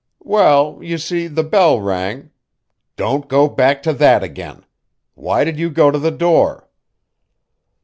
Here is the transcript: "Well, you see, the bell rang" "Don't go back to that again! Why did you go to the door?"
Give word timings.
"Well, 0.23 0.79
you 0.81 0.97
see, 0.97 1.27
the 1.27 1.43
bell 1.43 1.79
rang" 1.79 2.31
"Don't 2.95 3.27
go 3.27 3.47
back 3.47 3.83
to 3.83 3.93
that 3.93 4.23
again! 4.23 4.65
Why 5.13 5.43
did 5.43 5.59
you 5.59 5.69
go 5.69 5.91
to 5.91 5.99
the 5.99 6.09
door?" 6.09 6.67